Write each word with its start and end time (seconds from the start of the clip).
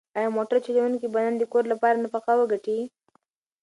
ایا 0.17 0.29
موټر 0.37 0.55
چلونکی 0.65 1.07
به 1.13 1.19
نن 1.25 1.33
د 1.37 1.43
کور 1.51 1.63
لپاره 1.73 2.01
نفقه 2.03 2.33
وګټي؟ 2.37 2.79